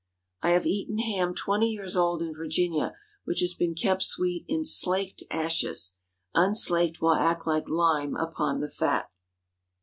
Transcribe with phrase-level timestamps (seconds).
[0.41, 4.65] I have eaten ham twenty years old in Virginia, which had been kept sweet in
[4.65, 5.95] slaked ashes.
[6.33, 9.11] Unslaked will act like lime upon the fat.